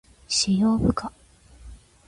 [0.27, 1.13] 使用不可。